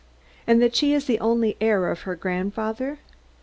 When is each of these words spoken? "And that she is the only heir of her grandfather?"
"And 0.47 0.63
that 0.63 0.75
she 0.75 0.95
is 0.95 1.05
the 1.05 1.19
only 1.19 1.55
heir 1.61 1.91
of 1.91 2.01
her 2.09 2.15
grandfather?" 2.15 2.97